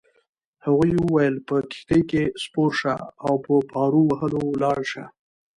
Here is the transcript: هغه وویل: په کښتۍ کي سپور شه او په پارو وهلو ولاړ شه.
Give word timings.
هغه 0.65 0.87
وویل: 1.05 1.35
په 1.47 1.55
کښتۍ 1.69 2.01
کي 2.09 2.23
سپور 2.43 2.71
شه 2.79 2.95
او 3.25 3.33
په 3.45 3.53
پارو 3.71 4.01
وهلو 4.09 4.41
ولاړ 4.49 4.79
شه. 4.91 5.03